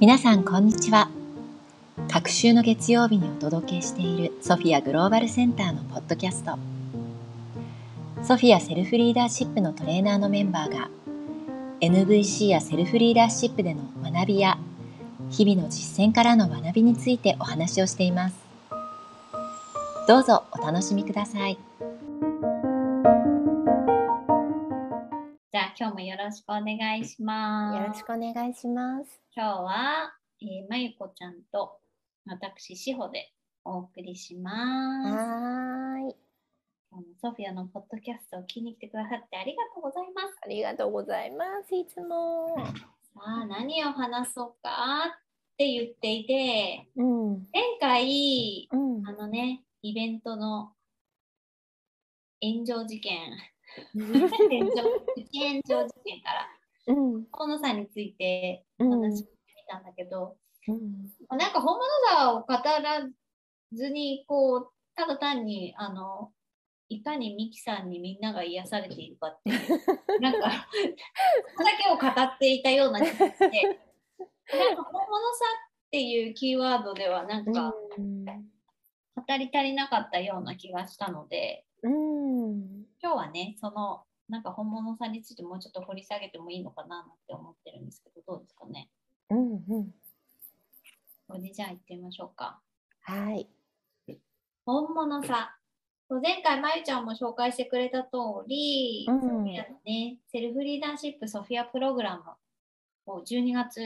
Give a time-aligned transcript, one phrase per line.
[0.00, 1.10] 皆さんこんにちは。
[2.08, 6.56] 各週の月曜日にお届けしているソフィアグローバルセンターのポッドキャスト。
[8.22, 10.88] ソフィアセルフリーダーシップのトレーナーのメンバーが
[11.80, 14.56] NVC やセルフリーダーシップでの学びや
[15.30, 18.36] 日々の実践からの学びについてお話をしています。
[20.06, 21.58] どうぞお楽しみください。
[25.80, 27.80] 今日もよろしくお願いします。
[27.80, 29.20] よろしくお願いします。
[29.32, 30.12] 今日は、
[30.42, 31.78] えーまゆこちゃんと
[32.26, 33.30] 私、しほで
[33.64, 34.56] お送りします。
[34.56, 36.16] はーい。
[36.90, 40.36] 今日もソフィアのポッドキャストを聞きに来てくださってありがとうございます。
[40.42, 41.72] ありがとうございます。
[41.76, 42.56] いつも。
[43.14, 44.70] さあ、何を話そうか
[45.06, 47.48] って言っていて、うん。
[47.52, 49.06] 前回、うん。
[49.06, 50.72] あのね、イベントの
[52.42, 53.30] 炎上事件、
[53.94, 54.82] 炎上
[55.14, 56.30] プチ炎上事件か
[56.86, 57.24] ら、うん。
[57.26, 60.36] 河野さんについて話してみたんだけど、
[60.68, 61.36] うん。
[61.36, 63.06] なんか本物さを語ら
[63.72, 66.32] ずに、こう、ただ単に、あの、
[66.88, 69.50] いかにミキさんにみんなが癒されているかって
[70.20, 73.80] なんか、そこだけを語っていたような気がして、
[74.56, 75.44] なんか本物さ
[75.86, 78.24] っていうキーワードでは、なんか、うん。
[78.24, 82.17] 語り足りなかったような気がしたので、うん
[83.00, 88.88] 今日はね、その、なんか本物さについてもうちょっと掘り下げてもいいのかなって思ってるんですけど、どうですかね？
[89.30, 89.94] うんうん
[91.26, 92.60] これでじゃあ行ってみましょうか。
[93.02, 93.48] はい
[94.64, 95.54] 本物さ。
[96.22, 98.08] 前回、まゆちゃんも紹介してくれた通
[98.46, 102.22] り、うんソフィアのね、セルフリーダーシップソフィアプログラム
[103.12, 103.80] を12月、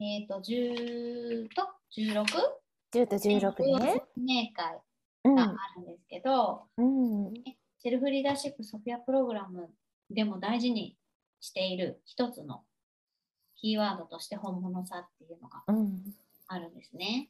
[0.00, 2.24] えっ、と、10と？16?
[2.92, 4.78] 10と16ね説明会
[5.24, 5.46] うんがあ
[5.76, 7.34] るんですけど、うん
[7.84, 9.68] セルフリーダーシップソフィアプログラム
[10.08, 10.96] でも大事に
[11.40, 12.62] している一つの
[13.60, 16.00] キーワードとして本物さっていうのがうん
[16.48, 17.28] あるんですね。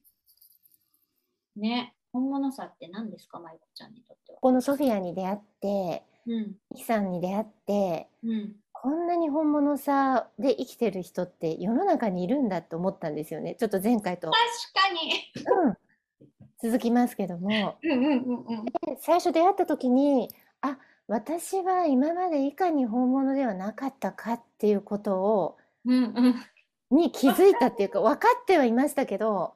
[1.57, 4.39] ね、本物さって何ですか、まゆこちゃんにとっては？
[4.41, 6.55] このソフィアに出会ってうん、
[6.85, 14.37] さんに出会ってうん、こんなに本物さで生きてる人って世の中にいるんだと思ったんですよねちょっと前回と、確
[14.73, 15.67] かに。
[15.67, 18.65] うん、続きますけどもうんうんうんうん。
[18.65, 20.44] で最初出会った時にあ
[21.09, 26.35] 私は今までいかに本物ではなかったかっていうことをうんうん。
[26.91, 29.55] に気づいたっていうか 分かってはいましたけど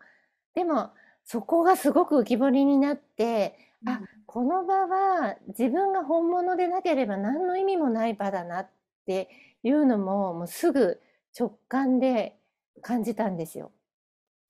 [0.54, 0.91] でも
[1.25, 8.70] そこがすごく浮き彫りになってあこの場は自分が本物でなければ何の意味もない場だなっ
[9.06, 9.30] て
[9.62, 11.00] いうのももうすぐ
[11.38, 12.38] 直感で
[12.82, 13.72] 感じたんですよ。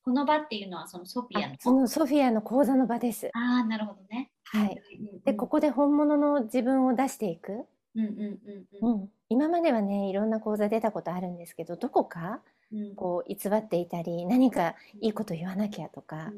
[0.09, 1.53] この場っていうのはそのソフィアの。
[1.53, 3.29] あそのソフィアの講座の場です。
[3.35, 4.31] ああ、なるほどね。
[4.45, 4.81] はい。
[5.01, 7.67] うんでここで本物の自分を出していく。
[7.95, 12.41] うんうんうんうんうん、今まではねいろんな講座出たことあるんですけどどこか
[12.73, 16.33] うんこう偽っていたり何かいいこと言わなきゃとか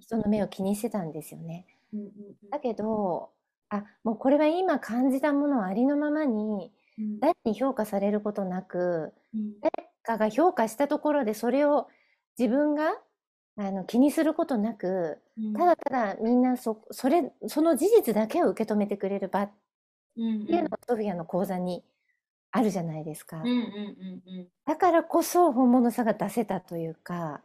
[0.00, 1.66] 人の目を気にしてたんですよね。
[2.50, 3.30] だけど
[3.70, 11.88] あもうこれは今感じたものをありのままにうん誰に評価されることなくうん誰かが評価したところでそれを
[12.38, 12.94] 自分が
[13.58, 15.52] あの気にすることなくうん。
[15.54, 19.50] ただただみんなそそれその事実だけを受け止めてくれる場っ
[20.16, 20.46] うん。
[20.46, 21.84] ていうのがソフィアの講座に
[22.52, 23.54] あるじゃないですか。
[24.66, 27.42] だからこそ本物さが出せたというか。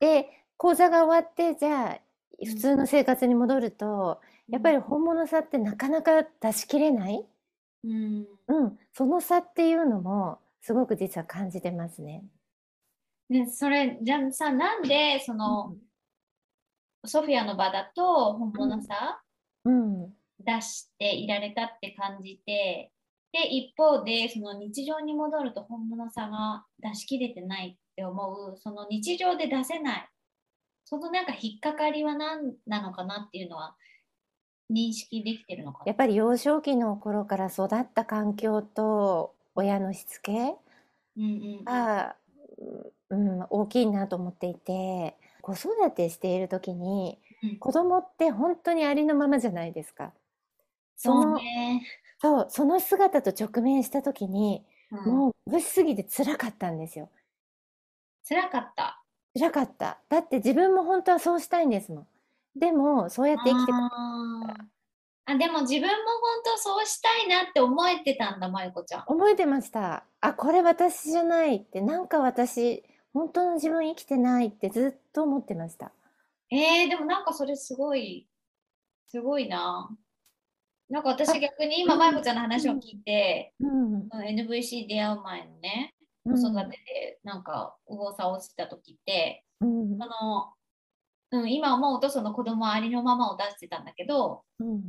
[0.00, 2.00] で講座が終わってじゃあ
[2.44, 4.20] 普通の生活に戻ると
[4.50, 7.24] やっぱり本物さってなかなか出しきれない、
[7.84, 8.26] うん。
[8.48, 12.24] うん、その差っていうのもすごく実は感じてますね。
[13.30, 15.74] ね、それじゃあさなんでその、
[17.04, 19.22] ソフィアの場だと本物さ、
[19.64, 22.92] うん、出していられたって感じて
[23.32, 30.08] で一方でその日常に戻ると本物さが出し切れてないって思うその日常で出せない。
[30.84, 33.74] そのなんか引っかかりは何なのかなっていうのは
[34.70, 35.84] 認識できてるのかな？
[35.86, 40.54] やっぱり幼少期の頃から育った環境と親のしつけ
[41.16, 41.64] うんうんうん。
[41.64, 42.16] が、
[43.12, 50.12] うん、大きいなと思っていて子育てしている時にうん子供って本当にありのままじゃないですか。
[50.96, 51.82] そそうのね、
[52.20, 57.08] そうその姿と直面した時にうん、もう眩しすぎて辛かったんですよ。
[58.28, 59.02] 辛かった
[59.34, 59.98] 辛かった。
[60.08, 62.06] だって自分も本当はそうしたいんですもん。
[62.56, 64.64] でもそうやって生きてこあー
[65.24, 70.04] あでも自分も本当そうしたいなって思えてたんだまゆこちゃん思えてました。
[70.20, 75.92] あ、これ私じゃないって、なんか私、本当の自分生きてないってずっと思ってました。
[76.50, 78.26] えー、でもなんかそれすごい、
[79.08, 79.90] すごいな。
[80.88, 83.94] なんか私逆に今、うんまゆこちゃんの話を聞いて、うん。
[83.94, 85.94] うん NVC 出会う前のね、
[86.24, 90.52] 子育てでなんか右往左往してた時って、うんその
[91.32, 94.82] うん、今思うとその子供はありのままを出してたんだけどうん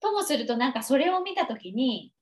[0.00, 2.12] ともするとなんかそれを見た時に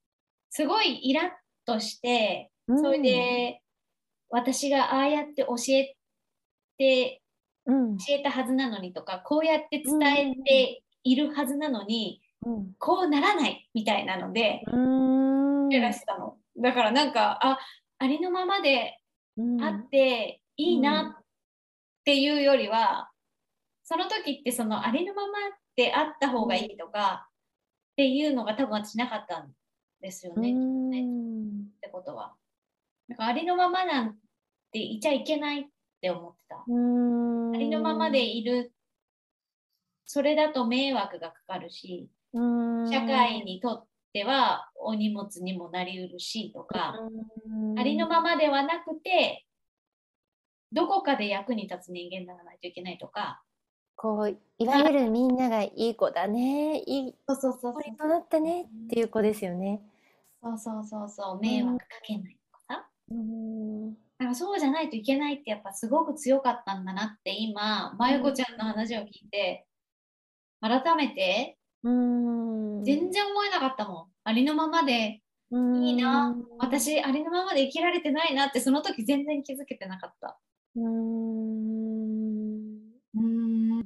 [0.51, 1.25] すごいイラッ
[1.67, 3.61] としてそれで
[4.31, 5.95] 私がああやって教え
[6.79, 7.23] て
[7.67, 7.97] うん。
[7.99, 12.73] 教えたはずなのにとかこうやって伝えているはずなのにうん。
[12.79, 15.73] こうならないみたいなのでうん。
[15.73, 16.37] イライラしてたの。
[16.59, 17.59] だからなんかあ
[17.99, 18.99] ありのままで
[19.37, 19.63] うん。
[19.63, 21.25] あっていいなっ
[22.05, 23.11] ていうよりは、
[23.83, 25.39] その時ってそのありのまま
[25.77, 29.51] であった方がいいとかっていうのが多分私なかったん
[30.01, 30.55] ですよねっ
[31.81, 32.35] てことは。
[33.09, 34.17] なんかありのままなん
[34.73, 35.65] ていちゃいけないっ
[36.01, 36.65] て思ってた。
[36.67, 37.55] うん。
[37.55, 38.73] ありのままでいる
[40.05, 42.41] それだと迷惑がかかるしう
[42.85, 42.91] ん。
[42.91, 46.95] 社会にとってはお荷物にもなりうるしとか、
[47.79, 49.47] ありのままではなくて
[50.73, 53.43] どこかで役に立つ人間にならないといけないとか。
[53.99, 56.81] こういわゆるみんながいい子だね。
[56.81, 59.81] いいそうそうそう子に育ったねっていう子ですよね。
[60.43, 61.41] そうそうそうそう。
[61.41, 62.39] 迷惑かけない
[63.11, 63.89] うん。
[64.19, 69.67] なんかそうじゃないといけないってやっぱすごく強かったんだなって今まゆこちゃんの話を聞いて
[70.61, 71.91] 改めてう
[72.81, 72.85] ん。
[72.85, 74.07] 全然思えなかったもん。
[74.25, 75.21] ありのままで。
[75.53, 76.37] いいな。
[76.59, 80.41] 私ありのままで生きられてないなってその時全然気づけてなかった。
[80.75, 81.47] うん。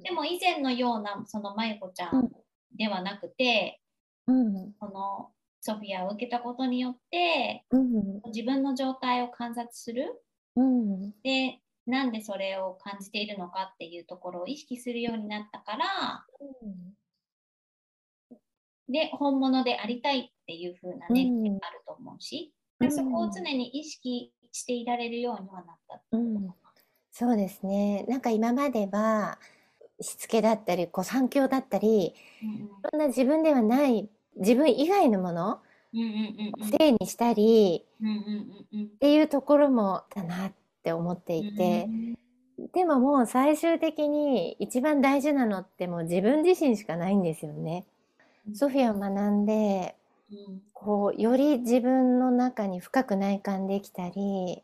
[0.02, 2.30] でも以前のようなそのまゆこちゃん
[2.76, 3.82] ではなくて、
[4.26, 4.72] うん。
[4.78, 5.30] この
[5.60, 8.20] ソフィアを受けたことによってうん。
[8.26, 10.22] 自分の状態を観察する。
[10.56, 11.12] うん。
[11.22, 16.26] でなんでそれを感じているのかっていうところを意識するようになったから
[18.88, 21.58] で本物でありたいっていう風なね、うん。
[21.62, 22.92] あると思うし、うん。
[22.92, 26.02] そこを常に意識していられるようにはなった。
[26.12, 26.54] うん。
[27.10, 28.04] そうですね。
[28.08, 29.38] なんか今までは
[30.00, 32.14] しつけだったりこう産業だったり
[32.90, 35.60] そんな自分ではない自分以外のもの
[35.92, 36.70] うんうんうんうん。
[36.78, 38.84] 性にしたりうんうんうんうん。
[38.84, 41.88] っていうところもだなって思っていて、
[42.72, 47.84] でももう最終的に一番大事なのってもう自分自身しかないんですよね。
[48.54, 49.94] ソフィアを学んで
[50.30, 50.62] うん。
[50.72, 54.62] こうより自分の中に深く内観できたり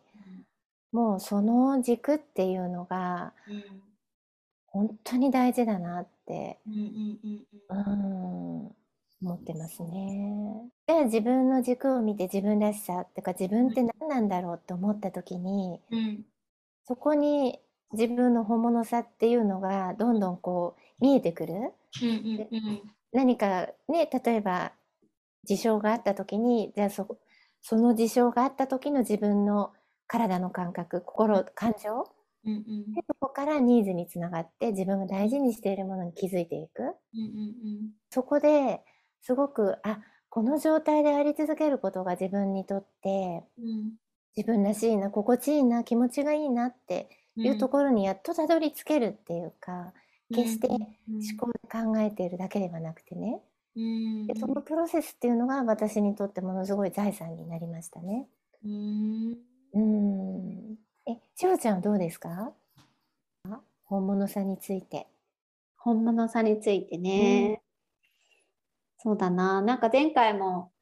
[0.93, 3.83] もうその軸っていうのがうん。
[4.69, 8.65] 本当に大事だなって、うんうんうん。
[8.65, 8.77] うん、
[9.23, 10.71] 思ってますね。
[10.87, 16.25] じゃあ自分の軸を見て自分らしさってか自分って何なんだろうって思った時にうん。
[16.87, 17.59] そこに
[17.93, 21.55] 自分の本物さっていうのがどんどんこう見えてくる。
[21.55, 21.57] う
[22.05, 22.83] んうんうん。
[23.13, 24.73] 何かね例えば
[25.45, 27.19] 事象があった時にじゃあそ
[27.63, 29.73] その事象があった時の自分の
[30.07, 32.05] 体の感覚心感情
[32.45, 32.95] うんうん。
[32.95, 36.83] でそこからニーズにつながって自分が大事にしているものに気づいていく。
[36.83, 37.91] うんうん。
[38.11, 38.83] そこで
[39.27, 43.97] すごくあこの状態であり続けることが自分にとってうん。
[44.37, 49.93] 自分らしいな心地いいな気持ちがいいなっていうところにやっとたどり着けるっていうか
[50.33, 50.79] 決して思
[51.39, 53.41] 考で考えているだけではなくてね。
[53.75, 54.27] うん。
[54.29, 58.29] でそのプロセスっていうのが私にとってものすごい財産になりましたね。
[58.65, 59.37] うん。
[59.75, 60.77] うん。
[61.09, 62.53] え、しほちゃんはどうですか？
[63.45, 65.09] あ本物さについて。
[65.77, 67.63] 本物さについてね、
[69.07, 69.63] そうだな。
[69.63, 70.73] なんか前回も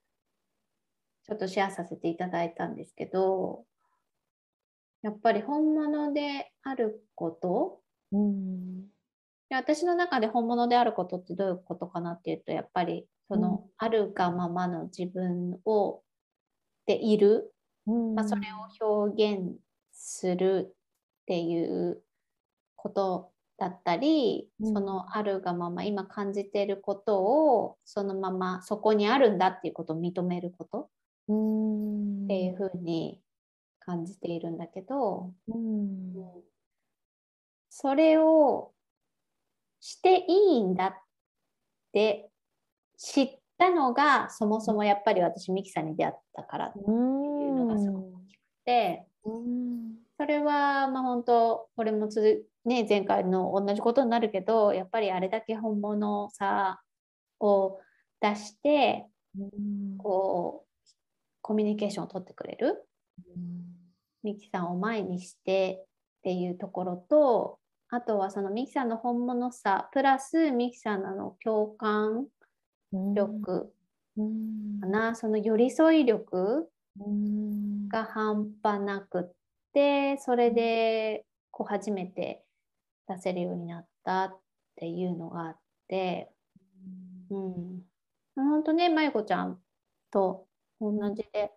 [1.24, 3.66] ちょっとシェアさせていただいたんですけど
[5.02, 7.82] やっぱり本物であること？
[8.12, 8.86] うん。
[9.50, 16.02] で私の中で本物であることってどういうことかなっていうとやっぱりその、あるがままの自分を
[16.86, 17.54] でいる、
[17.86, 18.14] うん。
[18.14, 18.40] まあ、それ
[18.82, 19.58] を表現
[19.92, 20.74] する
[21.22, 22.02] っていう
[22.76, 30.90] ことだったり、うんそのあるがまま今感じていることをそのままそこにあるんだっていうことを認めること
[31.28, 32.24] うん。
[32.24, 33.20] っていうふうに
[33.80, 36.14] 感じているんだけど、うん。
[37.70, 38.72] それを
[39.80, 40.94] していいんだっ
[41.92, 42.30] て
[42.96, 49.93] 知ったのがそもそもやっぱり私ミキさんに出会ったからっていうのがすごく大きくてうん。
[50.24, 56.80] それはまあ本当これもつづね前回の同じことになるけどやっぱりあれだけ本物さ
[57.40, 57.78] を
[58.22, 59.04] 出して
[59.38, 59.98] うん。
[59.98, 60.92] こう
[61.42, 62.88] コミュニケーションを取ってくれる。
[64.22, 65.86] ミキさんを前にしてっ
[66.22, 67.58] ていうところと
[67.90, 72.28] あとはそのミキさんの本物さプラスミキさんの共感
[72.94, 73.14] うん。
[73.14, 73.74] 力
[74.16, 74.80] うん。
[74.80, 76.66] かな、その寄り添い力
[76.98, 77.88] うん。
[77.88, 79.24] が半端なくっ
[79.74, 82.44] てそれでこう初めて
[83.08, 84.40] 出せるようになったっ
[84.76, 86.30] ていうのがあって、
[87.30, 87.82] うん、
[88.36, 89.58] 本当ねまゆこちゃん
[90.10, 90.46] と
[90.80, 91.52] 同じで。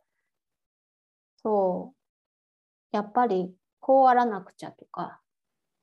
[1.41, 2.95] そう。
[2.95, 5.21] やっぱりこうあらなくちゃとか。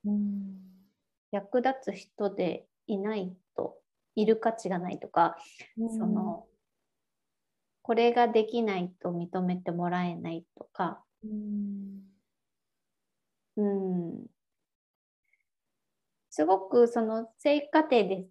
[0.05, 0.59] うん。
[1.31, 3.77] 役立つ人でいないと
[4.15, 5.37] いる価値がないとか、
[5.77, 6.47] その
[7.83, 12.14] これができないと認めてもらえないとか、うん
[13.57, 14.27] うん、
[16.31, 18.27] すごくその生家庭で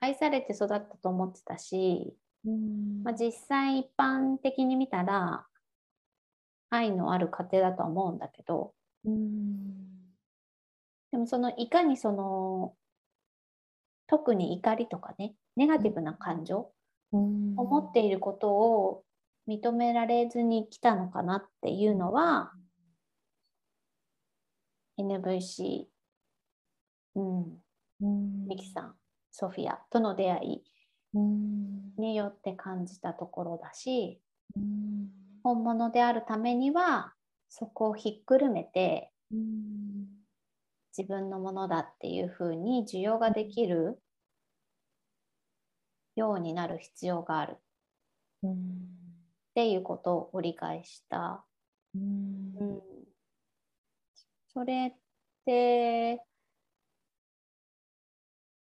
[0.00, 3.02] 愛されて育ったと思ってたし、うん。
[3.02, 5.46] まあ、実際一般的に見たら
[6.70, 9.74] 愛のある家庭だとは思うんだけどうん。
[11.10, 12.74] でもそのいかにその
[14.06, 16.70] 特に怒りとかねネガティブな感情、
[17.12, 17.54] うん。
[17.56, 19.02] 思っていることを
[19.48, 22.52] 認められずに来たのかなっていうのは
[24.98, 25.86] NVC、
[27.14, 27.58] うん、
[28.00, 28.46] うん。
[28.46, 28.94] ミキさん、
[29.30, 30.64] ソフィアとの出会い。
[31.14, 31.94] うん。
[31.96, 34.20] によって感じたところだし。
[34.56, 35.08] うん。
[35.42, 37.12] 本物であるためには
[37.50, 40.06] そこをひっくるめてうん。
[40.96, 44.00] 自分のものだっていうふうに需要ができる
[46.16, 47.52] ようになる必要がある。
[47.52, 47.58] っ
[48.44, 48.88] うん。
[49.54, 51.44] ていうことを理解した。
[51.94, 52.54] うん。
[52.58, 52.82] うん、
[54.54, 54.94] それっ
[55.44, 56.24] て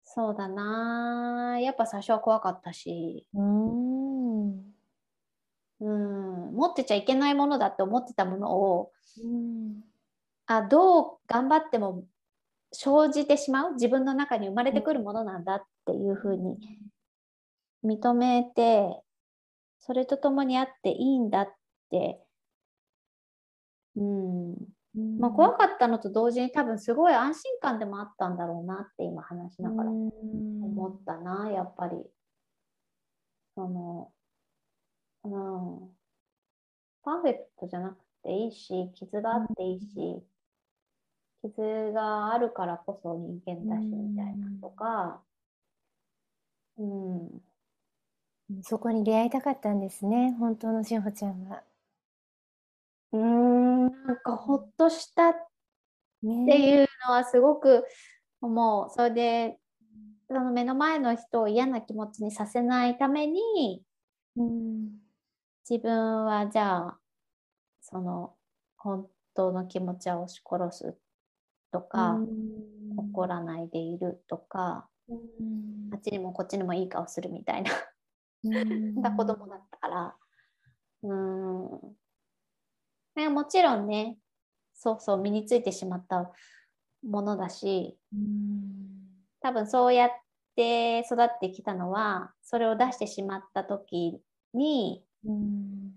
[0.05, 1.59] そうだな。
[1.61, 4.75] やっぱ最初は怖かったし、うん。
[5.81, 8.93] うん、持ってちゃいけないものだって思ってたものを
[9.23, 9.81] うん。
[10.47, 12.05] あどう頑張っても
[12.73, 13.75] 生じてしまう？
[13.75, 16.57] 自分の中に生まれてくるものなんだっていうふうに
[17.85, 19.03] 認めて
[19.79, 21.49] それとともにあっていいんだっ
[21.91, 22.21] て、
[23.97, 24.57] うん
[25.19, 31.97] まあ、怖かったのと同時に多分すごい安心感でもあったんだろうなって今話しながら思ったなやっぱり。
[33.55, 34.13] その
[35.25, 35.91] うん。
[37.03, 40.23] パーフェクトじゃなくていいし傷があっていいし
[41.43, 45.23] 傷があるからこそ人間だしみたいなとか
[46.77, 47.43] うん。
[48.63, 51.63] そこに出会いたかったんですね本当のしほちゃんは。
[53.13, 55.35] うーんなんかほっとしたっ
[56.23, 57.85] ねていうのはすごく
[58.41, 58.91] 思う。
[58.91, 59.59] それで
[60.29, 63.83] その目の前の人を嫌な気持ちにさせないために
[64.37, 64.99] うん。
[65.69, 67.01] 自分はじゃあ
[67.81, 68.35] その
[68.77, 70.99] 本当の気持ちは押し殺す
[71.71, 72.19] とか、
[72.97, 75.91] 怒らないでいるとか、うん。
[75.93, 77.71] あっちにもこっちにもいい顔するみたいな、
[78.45, 78.95] うん。
[79.03, 80.17] な子供だったから。
[81.03, 84.17] うーんねもちろんね
[84.75, 86.31] そうそう身についてしまった
[87.07, 88.89] ものだしうん。
[89.41, 90.11] 多分そうやっ
[90.57, 94.21] て育ってきたのはそれを出してしまった時
[94.55, 95.93] にうん。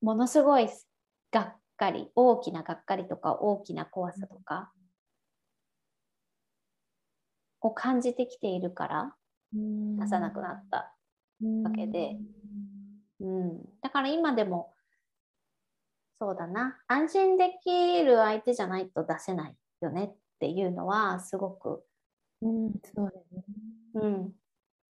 [0.00, 0.68] ものすごい
[1.30, 4.70] がっかり大きながっかりとか大きな怖さとか
[7.62, 9.14] を感じてきているから
[9.52, 10.92] 出さなくなった、
[11.62, 12.18] わけで。
[13.20, 14.73] うん、だから今でも
[16.18, 16.78] そうだな。
[16.86, 21.84] 安心できる相手じゃないと出せないよねっていうのはすごく、
[22.42, 23.44] うんそうだね。
[23.94, 24.32] うん、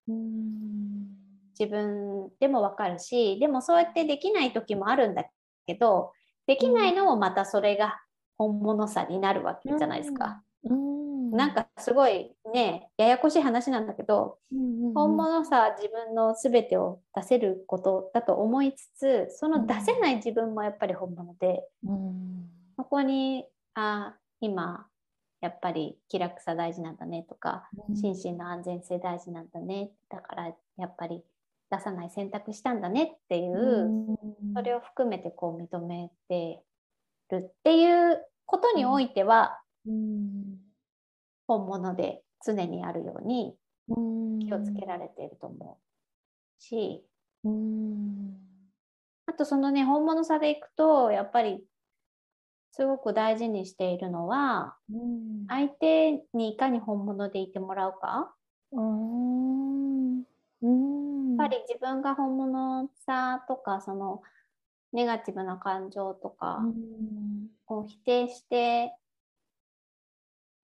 [0.08, 1.24] うん。
[1.58, 5.24] 自分でもわかるしでもそうやってできない時もあるんだ
[5.66, 6.12] けど
[6.46, 8.00] できないのもまたそれが
[8.36, 10.42] 本物さになるわけじゃないですか。
[10.64, 10.93] うん
[11.34, 14.38] なんかすごいねややこしい話なんだけど
[14.94, 22.48] 本物さ自分の全てを出せることだと思いつつその出せない自分もやっぱり本物でうん。
[22.76, 24.86] そこにあ今
[25.40, 30.46] やっぱり気楽さ大事なんだねとか心身の安全性大事なんだねだから
[30.78, 31.22] やっぱり
[31.70, 34.16] 出さない選択したんだねっていう、
[34.54, 36.60] それを含めてこう認めて
[37.30, 40.63] るっていうことにおいてはうん
[41.46, 43.56] 本物で常にあるように
[43.88, 44.38] うん。
[44.40, 47.04] 気をつけられていると思うし、
[47.44, 48.36] うん。
[49.26, 51.64] あとそのね本物さでいくとやっぱり
[52.72, 55.46] すごく大事にしているのはうん。
[55.48, 58.34] 相手にいかに本物でいてもらうか。
[58.72, 61.36] うんうん。
[61.36, 64.22] やっぱり自分が本物さとかその
[64.92, 67.48] ネガティブな感情とかうん。
[67.66, 68.92] を否定して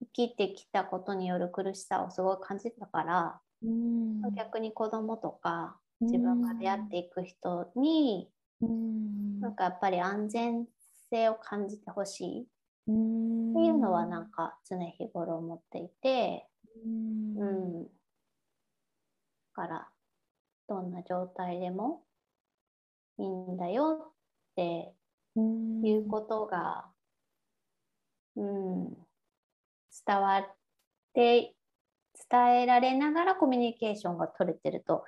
[0.01, 4.23] 生きてきたことによる苦しさをすごい感じたから、うん。
[4.37, 8.31] 逆に子供とか自分が出会っていく人に
[8.61, 9.41] うん。
[9.41, 10.67] なんかやっぱり安全
[11.11, 12.43] 性を感じてほしい。
[12.43, 12.47] っ
[12.87, 13.55] うん。
[13.55, 16.47] ていうのはなんか常日頃思っていて、
[16.85, 17.37] うん。
[17.37, 17.45] う
[17.85, 17.85] ん。
[17.85, 17.91] だ
[19.55, 19.89] から、
[20.69, 22.05] どんな状態でも
[23.19, 24.13] いいんだよ
[24.53, 24.93] って
[25.37, 26.93] うんいうことが、
[28.37, 29.07] うん、
[30.07, 30.57] 伝わっ
[31.15, 31.55] て、
[32.31, 35.05] 伝えられながらコミュニケーションが取れてると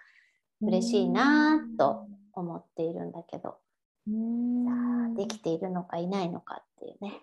[0.61, 3.56] 嬉しいなぁと思っているんだけど、
[4.06, 4.64] うん。
[4.64, 4.72] さ
[5.12, 7.20] あできているのかいないのかっていうね。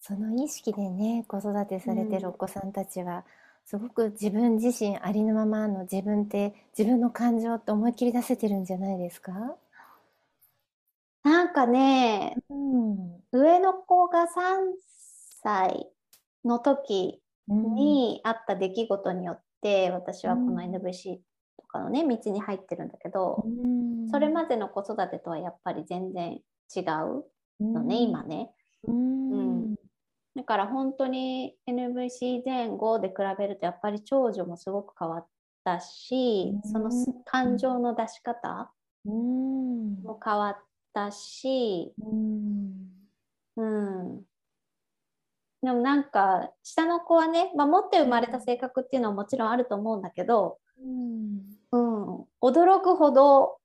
[0.00, 3.24] その意識でね子育てされてるお子さんたちは、
[3.64, 9.32] すごく自分自身ありのままの自分って自分の感情って思いっきり出せてるんじゃないですか、
[11.22, 13.22] なんかね、うん。
[13.32, 14.74] 上の子が3
[15.42, 15.88] 歳
[16.44, 17.74] の時うん。
[17.74, 20.74] にあった出来事によって、私はこのうん。
[20.74, 21.18] NVC
[21.58, 24.08] とかのね、道に入ってるんだけど、うん。
[24.10, 26.40] それまでの子育てとはやっぱり全然
[26.74, 27.24] 違う
[27.60, 28.50] のね、今ね。
[28.84, 29.30] うん。
[29.30, 29.36] う
[29.72, 29.74] ん。
[30.36, 35.26] だから本当に NVC 前後で比べるとやっぱり長女もすごく変わっ
[35.64, 36.62] たし、うん。
[36.70, 38.72] そのす感情の出し方
[39.04, 40.02] うん。
[40.02, 40.56] も変わっ
[40.92, 42.90] たし、うん。
[43.56, 44.22] うん。
[45.62, 51.40] でもなんか下の子はね、まあ、持って生まれた性格っていうのはもちろんあると思うんだけど、うん
[51.72, 53.58] うん、驚くほど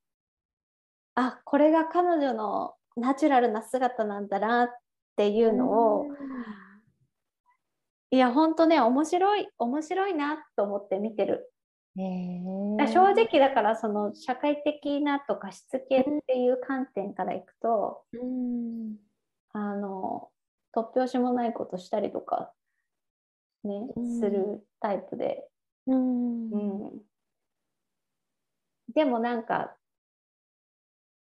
[1.15, 4.69] あこれが彼女のナチュラルな姿なんだなっ
[5.15, 6.05] ていうのを、
[8.11, 11.51] いや本当ね面白い面白いなと思って見てる。
[12.77, 18.95] だ正直だからその社会的なとかしつけっていう観点からいくと、うん。
[19.53, 20.27] あの
[20.75, 22.51] 突拍子もないことしたりとか
[23.63, 24.20] ね、うん。
[24.20, 25.48] するタイプで、
[25.88, 26.51] うん。
[26.51, 26.91] うん、
[28.94, 29.75] でもなんか、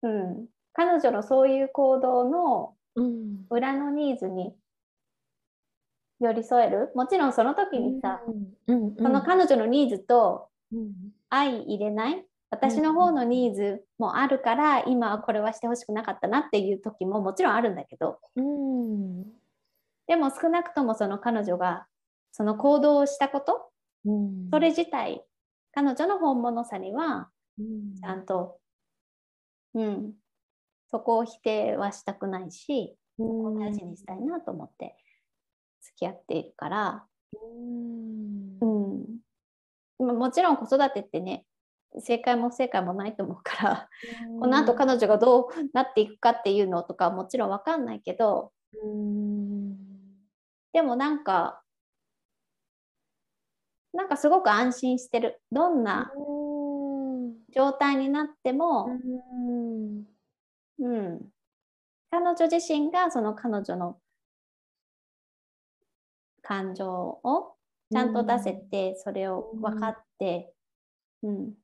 [0.03, 3.47] うん、彼女のそういう行動のうん。
[3.51, 4.53] 裏のニーズに
[6.19, 6.91] 寄り添える？
[6.95, 8.21] もちろんその時にさ、
[8.67, 8.85] うん。
[8.87, 8.97] うん。
[8.97, 10.93] その彼女のニーズとうん。
[11.31, 12.25] 相入れない？
[12.51, 18.19] 私の方のニーズもあるから、今はこれはしてほしくなかったなっていう時ももちろんあるんだけど。
[18.35, 19.25] うん
[20.07, 21.87] でも少なくともその彼女が
[22.33, 23.71] その行動をしたこと
[24.05, 24.51] うん。
[24.51, 25.25] それ自体
[25.73, 27.95] 彼女の本物さにはうん。
[27.95, 28.59] ちゃんと、
[29.75, 30.13] うん、
[30.91, 34.97] そこを否定はしたくないし、うん大事にしたいなと思って
[35.83, 38.59] 付き合っているから、うん。
[38.61, 41.45] うん、まあもちろん子育てってね
[41.99, 43.89] 正解も不正解もないと思うから、
[44.41, 49.40] この後彼女がどうなっていくかっていうのとかはもちろん分かんないけどうん
[50.73, 51.63] でもなんか
[53.93, 55.41] なんかすごく安心してる。
[55.51, 56.21] どんなう
[57.29, 57.35] ん。
[57.53, 60.05] 状態になっても、うん。
[60.79, 61.33] うん、
[62.11, 63.99] 彼女自身がその彼女の
[66.43, 67.55] 感情を
[67.93, 70.55] ちゃんと出せて、それを分かって、
[71.23, 71.55] うん、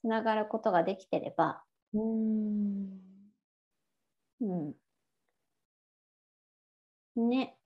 [0.00, 3.00] つながることができてれば、うん。
[4.40, 4.74] う
[7.16, 7.56] ん、ね、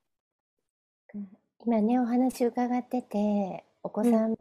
[1.67, 4.37] 今ねお話伺っててお子さんも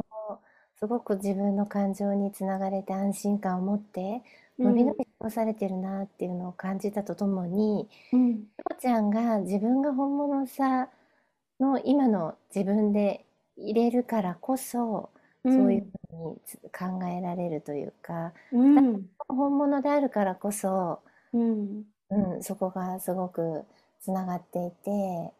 [0.78, 4.22] すごく自分の感情につながれて安心感を持って
[4.60, 10.90] 伸び伸び過ごされてるなっていうのを感じたとともにうん、ひこちゃんが自分が本物さ
[11.60, 15.10] の今の自分で入れるからこそ
[15.46, 21.00] そういうふうにつ考えられるというかうん、本物であるからこそ
[21.32, 23.64] うん、うん、そこがすごく
[24.02, 25.32] つながっていて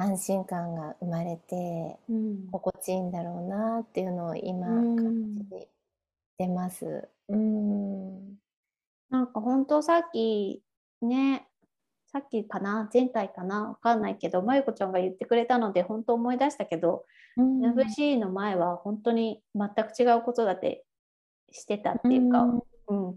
[0.00, 4.96] 安心感が生まれてうん、心地いいんだろうなっていうのを今うん。
[4.96, 5.68] 感じ
[6.38, 7.08] てます。
[7.28, 8.34] うん、
[9.10, 10.62] なんか本当さっき
[11.02, 11.46] ね、
[12.12, 17.04] さっきかな、前回かな、わかんないけど、まゆこちゃんが言ってくれたので、本当思い出したけど、
[17.36, 20.84] うん、NVC の前は本当に全く違うことだって
[21.52, 22.62] してたっていうか、うん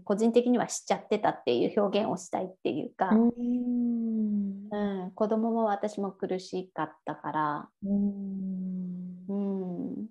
[0.04, 10.06] 個人的にはしちゃってたっていう表現をしたいっていうか、うん、うん子供も私も苦しかったから、うん、うん、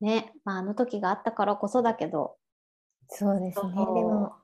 [0.00, 2.36] ね、まあ、あの時があったからこそだけど、
[3.08, 3.72] そうですね。
[3.72, 4.34] でも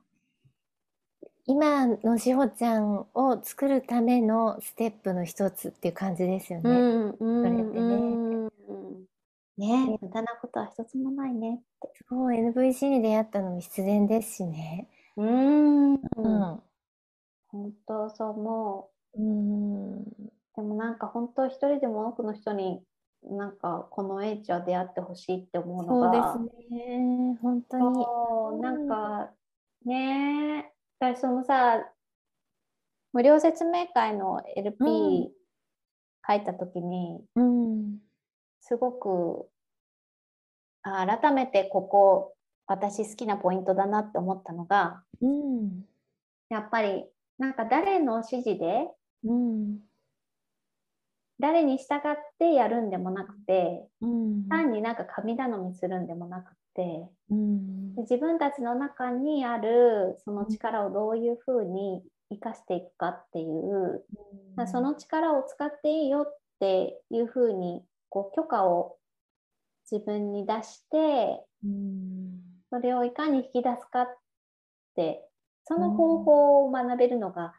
[1.45, 6.69] 今のしほちゃんを作るためのステップの一つっていう感じですよね。
[6.69, 7.95] うん、うん、それってね。
[7.95, 8.46] うん
[9.57, 11.93] ね、無駄なことは一つもないねって。
[11.93, 14.89] すごい NVC に出会ったのも必然ですしね。
[15.17, 16.63] うん、うん、
[17.49, 20.05] 本当そう思うん、う。
[20.55, 22.83] でもなんか本当一人でも多くの人に
[23.23, 27.37] なんかこの H は出会ってほしいって思うのそうが、ですね。
[27.41, 28.05] 本当に。
[28.05, 29.33] そうなんか
[29.85, 30.73] ねえ。
[30.99, 31.83] 私そのさ、
[33.13, 35.37] 無料説明会の LP うん
[36.27, 37.99] 書いたときに、うん。
[38.61, 39.47] すごく
[40.83, 42.33] あ改めてここ
[42.65, 45.85] 私好きなポイントだなって思ったのがうん。
[46.49, 47.05] やっぱり
[47.37, 48.87] なんか誰の指示で
[49.23, 49.79] うん。
[51.39, 52.01] 誰に従っ
[52.39, 54.47] てやるんでもなくてうん。
[54.49, 58.01] 単になんか神頼みするんでもなくてうんで。
[58.01, 64.03] 自分たちの中にあるその力をどういうふうに生かしていくかっていう
[64.55, 68.97] まあその力を使っていいよっていうふうにこう許可を
[69.89, 72.47] 自分に出してうん。
[72.69, 74.17] それをいかに引き出すかっ
[74.95, 75.23] て
[75.63, 77.53] その方法を学べるのが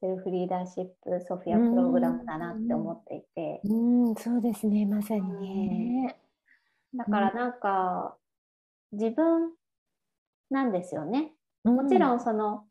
[0.00, 3.60] セルフリーダーシップソフィアプログラムだなって思っていて。
[3.64, 5.22] うん、そうですね、まさに
[6.02, 6.16] ね。
[6.94, 8.16] だからなんか
[8.92, 9.52] 自分
[10.50, 11.32] なんですよね。
[11.64, 12.64] もちろん、んその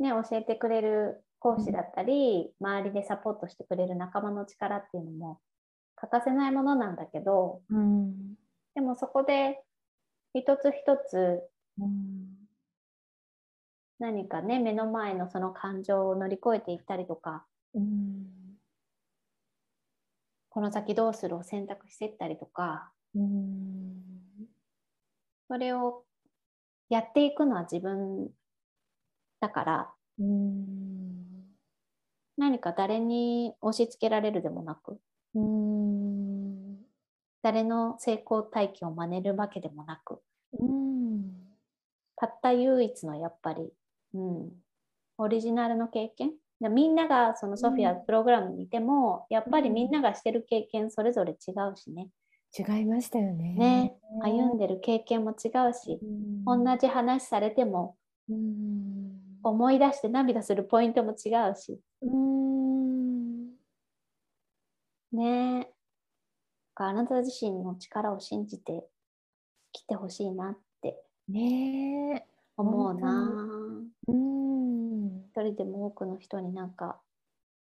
[0.00, 5.40] ね教えてくれる講師だったり周りでサポートしてくれる仲間の力っていうのも
[6.02, 8.34] 欠かせないものなんだけどうん。
[8.74, 9.62] でもそこで
[10.34, 12.48] 一つ一つうん。
[14.00, 18.26] 何かね目の前のその感情を乗り越えていったりとかうん。
[20.50, 24.02] この先どうするを選択していったりとかうん。
[25.46, 26.02] それを
[26.88, 28.28] やっていくのは自分
[29.40, 31.22] だからうん。
[32.36, 34.98] 何か誰に押し付けられるでもなく
[35.34, 35.71] うん。
[37.42, 40.20] 誰の成功体験を真似るわけでもなく
[40.58, 41.32] うん。
[42.16, 43.72] たった唯一のやっぱり、
[44.14, 44.50] うん、
[45.18, 52.08] オリジナルの経験でみんながそのソフィアプログラムにいても、やっぱりみんながしてる経験それぞれ違うしね
[52.56, 53.54] 違いましたよね。
[53.54, 57.96] ね歩んでる経験も違うし、うん同じ話されても
[58.28, 59.12] うん。
[59.42, 63.48] 思い出して涙するポイントも違うしうん。
[65.12, 65.68] ね
[66.74, 68.84] あなた自身の力を信じて
[69.72, 72.26] 来てほしいなってねえ。
[72.56, 73.30] 思うな
[74.08, 75.24] うん。
[75.24, 77.00] 一人でも多くの人になんか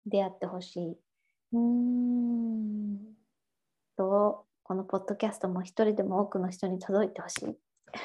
[0.06, 0.98] 出会ってほしい
[1.54, 3.00] うん。
[3.98, 7.58] とこのポッドキャストも一人でも多くの人に届いてほしい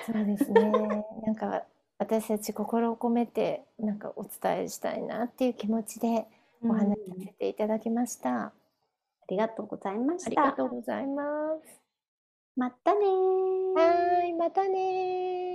[0.05, 0.61] そうですね。
[1.25, 1.65] なんか
[1.99, 6.27] 私たち心を込めてなんかお伝えしたいなっていう気持ちで
[6.63, 8.47] お話しさせていただきました。
[8.47, 8.53] あ
[9.29, 11.23] りがとうございましたありがとうございま
[11.65, 11.81] す。
[12.57, 15.46] またねーはーい、またねー。